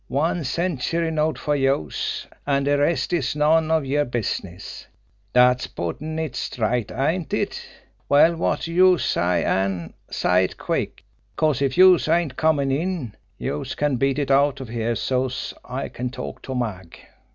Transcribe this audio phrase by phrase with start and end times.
[0.07, 4.87] One century note fer youse an' de rest is none of yer business!
[5.31, 7.63] Dat's puttin' it straight, ain't it?
[8.09, 11.03] Well, wot do youse say, an' say it quick
[11.35, 15.87] 'cause if youse ain't comin' in, youse can beat it out of here so's I
[15.87, 16.97] can talk to Mag."